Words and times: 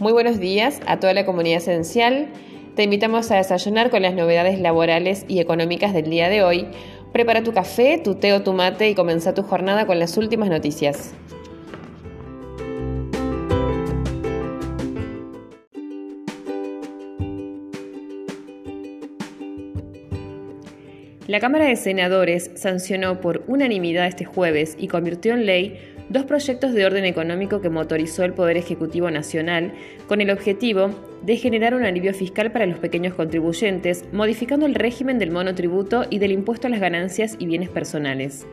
Muy 0.00 0.12
buenos 0.12 0.40
días 0.40 0.80
a 0.88 0.98
toda 0.98 1.14
la 1.14 1.24
comunidad 1.24 1.58
esencial. 1.58 2.26
Te 2.74 2.82
invitamos 2.82 3.30
a 3.30 3.36
desayunar 3.36 3.90
con 3.90 4.02
las 4.02 4.12
novedades 4.12 4.58
laborales 4.58 5.24
y 5.28 5.38
económicas 5.38 5.94
del 5.94 6.10
día 6.10 6.28
de 6.28 6.42
hoy. 6.42 6.66
Prepara 7.12 7.44
tu 7.44 7.52
café, 7.52 7.98
tu 8.02 8.16
té 8.16 8.32
o 8.32 8.42
tu 8.42 8.52
mate 8.54 8.88
y 8.90 8.96
comienza 8.96 9.34
tu 9.34 9.44
jornada 9.44 9.86
con 9.86 10.00
las 10.00 10.16
últimas 10.16 10.48
noticias. 10.48 11.14
La 21.28 21.38
Cámara 21.38 21.66
de 21.66 21.76
Senadores 21.76 22.50
sancionó 22.56 23.20
por 23.20 23.44
unanimidad 23.46 24.08
este 24.08 24.24
jueves 24.24 24.76
y 24.76 24.88
convirtió 24.88 25.34
en 25.34 25.46
ley 25.46 25.93
dos 26.08 26.24
proyectos 26.24 26.74
de 26.74 26.84
orden 26.84 27.04
económico 27.04 27.60
que 27.60 27.70
motorizó 27.70 28.24
el 28.24 28.34
Poder 28.34 28.56
Ejecutivo 28.56 29.10
Nacional 29.10 29.72
con 30.06 30.20
el 30.20 30.30
objetivo 30.30 30.90
de 31.22 31.36
generar 31.36 31.74
un 31.74 31.84
alivio 31.84 32.12
fiscal 32.12 32.52
para 32.52 32.66
los 32.66 32.78
pequeños 32.78 33.14
contribuyentes, 33.14 34.04
modificando 34.12 34.66
el 34.66 34.74
régimen 34.74 35.18
del 35.18 35.30
monotributo 35.30 36.04
y 36.10 36.18
del 36.18 36.32
impuesto 36.32 36.66
a 36.66 36.70
las 36.70 36.80
ganancias 36.80 37.36
y 37.38 37.46
bienes 37.46 37.70
personales. 37.70 38.46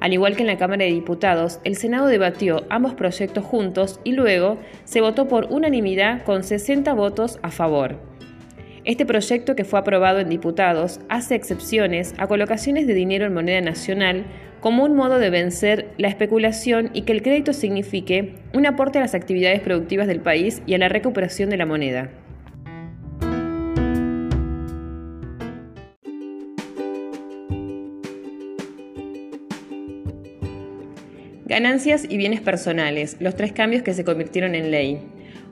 Al 0.00 0.14
igual 0.14 0.34
que 0.34 0.42
en 0.42 0.46
la 0.46 0.56
Cámara 0.56 0.84
de 0.84 0.92
Diputados, 0.92 1.60
el 1.64 1.76
Senado 1.76 2.06
debatió 2.06 2.64
ambos 2.70 2.94
proyectos 2.94 3.44
juntos 3.44 4.00
y 4.02 4.12
luego 4.12 4.58
se 4.84 5.02
votó 5.02 5.28
por 5.28 5.46
unanimidad 5.50 6.24
con 6.24 6.42
60 6.42 6.94
votos 6.94 7.38
a 7.42 7.50
favor. 7.50 7.98
Este 8.86 9.04
proyecto, 9.04 9.54
que 9.54 9.64
fue 9.64 9.78
aprobado 9.78 10.20
en 10.20 10.30
diputados, 10.30 11.00
hace 11.10 11.34
excepciones 11.34 12.14
a 12.16 12.26
colocaciones 12.26 12.86
de 12.86 12.94
dinero 12.94 13.26
en 13.26 13.34
moneda 13.34 13.60
nacional 13.60 14.24
como 14.60 14.84
un 14.84 14.94
modo 14.94 15.18
de 15.18 15.30
vencer 15.30 15.88
la 15.96 16.08
especulación 16.08 16.90
y 16.92 17.02
que 17.02 17.12
el 17.12 17.22
crédito 17.22 17.52
signifique 17.52 18.34
un 18.52 18.66
aporte 18.66 18.98
a 18.98 19.00
las 19.00 19.14
actividades 19.14 19.60
productivas 19.60 20.06
del 20.06 20.20
país 20.20 20.62
y 20.66 20.74
a 20.74 20.78
la 20.78 20.88
recuperación 20.88 21.50
de 21.50 21.56
la 21.56 21.66
moneda. 21.66 22.10
Ganancias 31.46 32.06
y 32.08 32.16
bienes 32.16 32.40
personales, 32.40 33.16
los 33.18 33.34
tres 33.34 33.52
cambios 33.52 33.82
que 33.82 33.92
se 33.92 34.04
convirtieron 34.04 34.54
en 34.54 34.70
ley. 34.70 35.00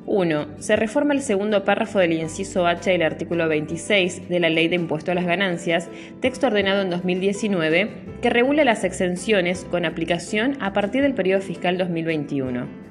1. 0.09 0.47
Se 0.59 0.75
reforma 0.75 1.13
el 1.13 1.21
segundo 1.21 1.65
párrafo 1.65 1.99
del 1.99 2.15
inciso 2.15 2.67
H 2.67 2.91
del 2.91 3.03
artículo 3.03 3.47
26 3.47 4.29
de 4.29 4.41
la 4.41 4.49
Ley 4.49 4.69
de 4.69 4.77
Impuesto 4.77 5.13
a 5.13 5.15
las 5.15 5.27
Ganancias, 5.27 5.89
texto 6.21 6.47
ordenado 6.47 6.83
en 6.83 6.91
2019, 6.91 7.91
que 8.23 8.31
regula 8.31 8.65
las 8.65 8.85
exenciones 8.85 9.67
con 9.71 9.85
aplicación 9.85 10.57
a 10.61 10.73
partir 10.73 11.03
del 11.03 11.15
periodo 11.15 11.43
fiscal 11.43 11.77
2021. 11.77 12.89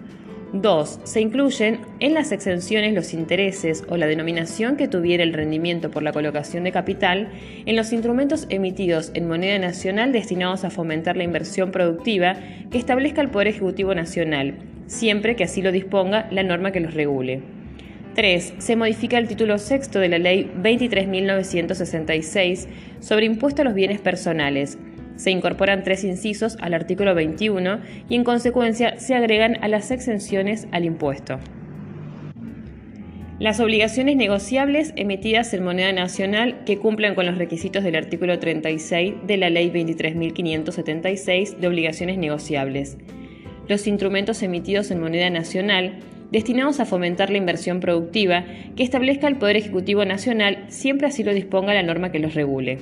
2. 0.54 1.00
Se 1.04 1.20
incluyen 1.20 1.82
en 2.00 2.14
las 2.14 2.32
exenciones 2.32 2.94
los 2.94 3.14
intereses 3.14 3.84
o 3.90 3.98
la 3.98 4.08
denominación 4.08 4.78
que 4.78 4.88
tuviera 4.88 5.24
el 5.24 5.34
rendimiento 5.34 5.92
por 5.92 6.04
la 6.04 6.14
colocación 6.14 6.64
de 6.64 6.72
capital 6.72 7.30
en 7.66 7.76
los 7.76 7.92
instrumentos 7.92 8.46
emitidos 8.50 9.12
en 9.14 9.28
moneda 9.28 9.60
nacional 9.60 10.14
destinados 10.14 10.64
a 10.64 10.70
fomentar 10.70 11.18
la 11.18 11.24
inversión 11.24 11.72
productiva 11.72 12.38
que 12.72 12.78
establezca 12.78 13.22
el 13.22 13.30
Poder 13.30 13.50
Ejecutivo 13.50 13.94
Nacional 13.94 14.56
siempre 14.88 15.36
que 15.36 15.44
así 15.44 15.62
lo 15.62 15.72
disponga 15.72 16.28
la 16.32 16.44
norma 16.44 16.72
que 16.72 16.80
los 16.80 16.94
regule. 16.94 17.42
3. 18.16 18.56
Se 18.58 18.76
modifica 18.76 19.20
el 19.20 19.28
título 19.28 19.60
sexto 19.60 20.00
de 20.00 20.10
la 20.10 20.18
Ley 20.18 20.52
23.966 20.60 22.68
sobre 23.00 23.28
impuesto 23.28 23.62
a 23.62 23.66
los 23.66 23.76
bienes 23.76 24.02
personales. 24.02 24.80
Se 25.18 25.30
incorporan 25.30 25.84
tres 25.84 26.04
incisos 26.04 26.58
al 26.60 26.74
artículo 26.74 27.14
21 27.14 27.80
y 28.10 28.16
en 28.16 28.24
consecuencia 28.24 29.00
se 29.00 29.14
agregan 29.14 29.58
a 29.62 29.68
las 29.68 29.92
exenciones 29.92 30.68
al 30.72 30.86
impuesto. 30.86 31.38
Las 33.40 33.60
obligaciones 33.60 34.16
negociables 34.16 34.94
emitidas 34.96 35.54
en 35.54 35.64
moneda 35.64 35.92
nacional 35.92 36.64
que 36.66 36.80
cumplan 36.80 37.14
con 37.14 37.28
los 37.28 37.38
requisitos 37.38 37.84
del 37.84 37.96
artículo 37.96 38.40
36 38.40 39.14
de 39.28 39.38
la 39.38 39.52
Ley 39.52 39.70
23.576 39.70 41.58
de 41.58 41.68
obligaciones 41.68 42.18
negociables 42.18 42.98
los 43.68 43.88
instrumentos 43.88 44.44
emitidos 44.44 44.92
en 44.92 45.00
moneda 45.00 45.30
nacional 45.30 46.00
destinados 46.32 46.80
a 46.80 46.86
fomentar 46.86 47.30
la 47.30 47.38
inversión 47.38 47.80
productiva 47.80 48.46
que 48.76 48.84
establezca 48.84 49.28
el 49.28 49.38
Poder 49.38 49.58
Ejecutivo 49.58 50.06
Nacional 50.06 50.66
siempre 50.68 51.08
así 51.08 51.24
lo 51.24 51.34
disponga 51.34 51.74
la 51.74 51.84
norma 51.84 52.12
que 52.12 52.20
los 52.20 52.34
regule. 52.34 52.80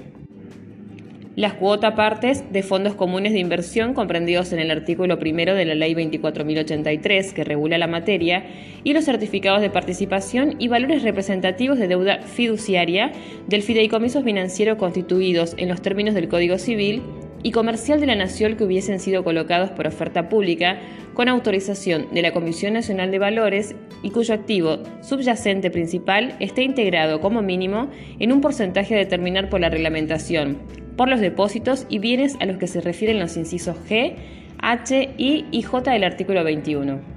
Las 1.35 1.55
cuotas 1.55 1.95
partes 1.95 2.49
de 2.53 2.63
fondos 2.63 2.95
comunes 2.95 3.33
de 3.33 3.39
inversión 3.39 3.93
comprendidos 3.93 4.53
en 4.53 4.59
el 4.59 4.71
artículo 4.71 5.19
primero 5.19 5.53
de 5.53 5.65
la 5.65 5.75
Ley 5.75 5.93
24.083 5.93 7.33
que 7.33 7.43
regula 7.43 7.77
la 7.77 7.87
materia 7.87 8.45
y 8.85 8.93
los 8.93 9.03
certificados 9.03 9.59
de 9.59 9.69
participación 9.69 10.55
y 10.59 10.69
valores 10.69 11.03
representativos 11.03 11.77
de 11.77 11.89
deuda 11.89 12.21
fiduciaria 12.21 13.11
del 13.47 13.63
fideicomiso 13.63 14.23
financiero 14.23 14.77
constituidos 14.77 15.55
en 15.57 15.67
los 15.67 15.81
términos 15.81 16.15
del 16.15 16.29
Código 16.29 16.57
Civil 16.57 17.01
y 17.45 17.51
comercial 17.51 17.99
de 17.99 18.07
la 18.07 18.15
Nación 18.15 18.57
que 18.57 18.63
hubiesen 18.63 18.99
sido 18.99 19.23
colocados 19.23 19.69
por 19.69 19.85
oferta 19.85 20.29
pública 20.29 20.79
con 21.13 21.29
autorización 21.29 22.07
de 22.11 22.23
la 22.23 22.33
Comisión 22.33 22.73
Nacional 22.73 23.11
de 23.11 23.19
Valores 23.19 23.75
y 24.01 24.09
cuyo 24.09 24.33
activo 24.33 24.79
subyacente 25.01 25.69
principal 25.69 26.35
esté 26.39 26.63
integrado 26.63 27.21
como 27.21 27.43
mínimo 27.43 27.87
en 28.17 28.31
un 28.31 28.41
porcentaje 28.41 28.95
a 28.95 28.97
determinar 28.97 29.49
por 29.49 29.59
la 29.59 29.69
reglamentación, 29.69 30.57
por 30.97 31.07
los 31.07 31.19
depósitos 31.19 31.85
y 31.87 31.99
bienes 31.99 32.35
a 32.39 32.47
los 32.47 32.57
que 32.57 32.65
se 32.65 32.81
refieren 32.81 33.19
los 33.19 33.37
incisos 33.37 33.77
G, 33.87 34.15
H, 34.57 35.13
I 35.15 35.45
y 35.51 35.61
J 35.61 35.91
del 35.91 36.03
artículo 36.03 36.43
21. 36.43 37.14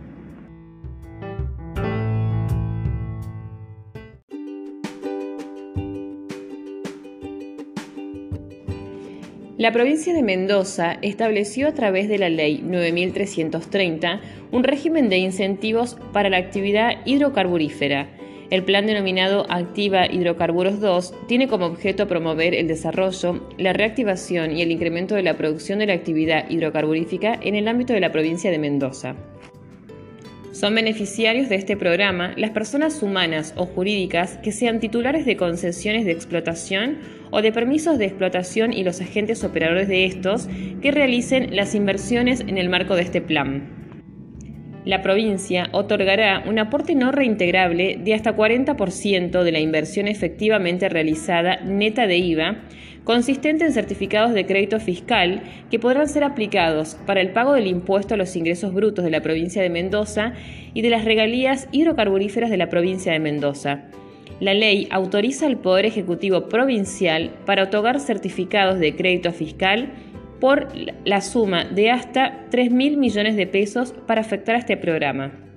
La 9.58 9.72
provincia 9.72 10.14
de 10.14 10.22
Mendoza 10.22 10.98
estableció 11.02 11.66
a 11.66 11.74
través 11.74 12.08
de 12.08 12.16
la 12.16 12.28
Ley 12.28 12.62
9330 12.62 14.20
un 14.52 14.62
régimen 14.62 15.08
de 15.08 15.18
incentivos 15.18 15.96
para 16.12 16.30
la 16.30 16.36
actividad 16.36 17.04
hidrocarburífera. 17.04 18.08
El 18.50 18.62
plan 18.62 18.86
denominado 18.86 19.46
Activa 19.50 20.06
Hidrocarburos 20.06 20.78
2 20.78 21.26
tiene 21.26 21.48
como 21.48 21.66
objeto 21.66 22.06
promover 22.06 22.54
el 22.54 22.68
desarrollo, 22.68 23.48
la 23.58 23.72
reactivación 23.72 24.56
y 24.56 24.62
el 24.62 24.70
incremento 24.70 25.16
de 25.16 25.24
la 25.24 25.36
producción 25.36 25.80
de 25.80 25.86
la 25.86 25.94
actividad 25.94 26.48
hidrocarburífica 26.48 27.34
en 27.42 27.56
el 27.56 27.66
ámbito 27.66 27.94
de 27.94 28.00
la 28.00 28.12
provincia 28.12 28.52
de 28.52 28.60
Mendoza. 28.60 29.16
Son 30.58 30.74
beneficiarios 30.74 31.48
de 31.48 31.54
este 31.54 31.76
programa 31.76 32.32
las 32.36 32.50
personas 32.50 33.00
humanas 33.00 33.54
o 33.56 33.64
jurídicas 33.64 34.38
que 34.38 34.50
sean 34.50 34.80
titulares 34.80 35.24
de 35.24 35.36
concesiones 35.36 36.04
de 36.04 36.10
explotación 36.10 36.98
o 37.30 37.42
de 37.42 37.52
permisos 37.52 37.96
de 37.96 38.06
explotación 38.06 38.72
y 38.72 38.82
los 38.82 39.00
agentes 39.00 39.44
operadores 39.44 39.86
de 39.86 40.04
estos 40.04 40.48
que 40.82 40.90
realicen 40.90 41.54
las 41.54 41.76
inversiones 41.76 42.40
en 42.40 42.58
el 42.58 42.70
marco 42.70 42.96
de 42.96 43.02
este 43.02 43.20
plan. 43.20 43.68
La 44.84 45.00
provincia 45.00 45.68
otorgará 45.70 46.42
un 46.44 46.58
aporte 46.58 46.96
no 46.96 47.12
reintegrable 47.12 47.96
de 48.02 48.14
hasta 48.14 48.34
40% 48.34 49.44
de 49.44 49.52
la 49.52 49.60
inversión 49.60 50.08
efectivamente 50.08 50.88
realizada 50.88 51.60
neta 51.62 52.08
de 52.08 52.18
IVA 52.18 52.56
consistente 53.08 53.64
en 53.64 53.72
certificados 53.72 54.34
de 54.34 54.44
crédito 54.44 54.78
fiscal 54.80 55.42
que 55.70 55.78
podrán 55.78 56.08
ser 56.08 56.24
aplicados 56.24 56.98
para 57.06 57.22
el 57.22 57.30
pago 57.30 57.54
del 57.54 57.66
impuesto 57.66 58.12
a 58.12 58.16
los 58.18 58.36
ingresos 58.36 58.74
brutos 58.74 59.02
de 59.02 59.10
la 59.10 59.22
provincia 59.22 59.62
de 59.62 59.70
Mendoza 59.70 60.34
y 60.74 60.82
de 60.82 60.90
las 60.90 61.06
regalías 61.06 61.68
hidrocarburíferas 61.72 62.50
de 62.50 62.58
la 62.58 62.68
provincia 62.68 63.10
de 63.10 63.18
Mendoza. 63.18 63.84
La 64.40 64.52
ley 64.52 64.88
autoriza 64.90 65.46
al 65.46 65.56
Poder 65.56 65.86
Ejecutivo 65.86 66.50
Provincial 66.50 67.30
para 67.46 67.62
otorgar 67.62 67.98
certificados 67.98 68.78
de 68.78 68.94
crédito 68.94 69.32
fiscal 69.32 69.88
por 70.38 70.68
la 71.06 71.22
suma 71.22 71.64
de 71.64 71.90
hasta 71.90 72.46
3.000 72.50 72.98
millones 72.98 73.36
de 73.36 73.46
pesos 73.46 73.94
para 74.06 74.20
afectar 74.20 74.54
a 74.54 74.58
este 74.58 74.76
programa. 74.76 75.47